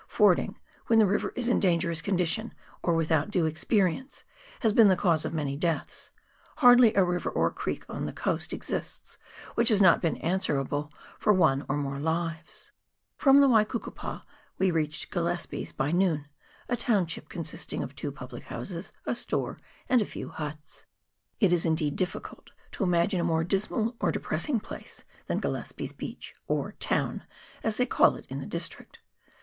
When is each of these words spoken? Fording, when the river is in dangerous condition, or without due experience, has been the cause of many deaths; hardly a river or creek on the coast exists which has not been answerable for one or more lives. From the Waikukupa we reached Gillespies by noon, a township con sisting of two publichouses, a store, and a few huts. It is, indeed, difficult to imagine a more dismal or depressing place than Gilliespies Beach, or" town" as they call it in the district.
Fording, 0.07 0.57
when 0.87 0.97
the 0.97 1.05
river 1.05 1.31
is 1.35 1.47
in 1.47 1.59
dangerous 1.59 2.01
condition, 2.01 2.55
or 2.81 2.95
without 2.95 3.29
due 3.29 3.45
experience, 3.45 4.23
has 4.61 4.73
been 4.73 4.87
the 4.87 4.95
cause 4.95 5.25
of 5.25 5.31
many 5.35 5.55
deaths; 5.55 6.09
hardly 6.57 6.95
a 6.95 7.03
river 7.03 7.29
or 7.29 7.51
creek 7.51 7.85
on 7.87 8.07
the 8.07 8.11
coast 8.11 8.51
exists 8.51 9.19
which 9.53 9.69
has 9.69 9.79
not 9.79 10.01
been 10.01 10.17
answerable 10.17 10.91
for 11.19 11.31
one 11.31 11.63
or 11.69 11.77
more 11.77 11.99
lives. 11.99 12.71
From 13.15 13.41
the 13.41 13.47
Waikukupa 13.47 14.23
we 14.57 14.71
reached 14.71 15.11
Gillespies 15.11 15.71
by 15.71 15.91
noon, 15.91 16.25
a 16.67 16.75
township 16.75 17.29
con 17.29 17.43
sisting 17.43 17.83
of 17.83 17.93
two 17.95 18.11
publichouses, 18.11 18.91
a 19.05 19.13
store, 19.13 19.59
and 19.87 20.01
a 20.01 20.05
few 20.05 20.29
huts. 20.29 20.85
It 21.39 21.53
is, 21.53 21.63
indeed, 21.63 21.95
difficult 21.95 22.49
to 22.71 22.83
imagine 22.83 23.19
a 23.19 23.23
more 23.23 23.43
dismal 23.43 23.95
or 23.99 24.11
depressing 24.11 24.61
place 24.61 25.03
than 25.27 25.39
Gilliespies 25.39 25.95
Beach, 25.95 26.33
or" 26.47 26.71
town" 26.79 27.23
as 27.63 27.75
they 27.77 27.85
call 27.85 28.15
it 28.15 28.25
in 28.31 28.39
the 28.39 28.47
district. 28.47 28.97